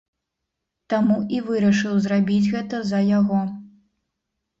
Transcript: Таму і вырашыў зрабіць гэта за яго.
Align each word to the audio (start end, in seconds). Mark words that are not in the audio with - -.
Таму 0.93 1.17
і 1.39 1.41
вырашыў 1.49 1.99
зрабіць 2.05 2.47
гэта 2.55 2.79
за 2.93 3.03
яго. 3.19 3.39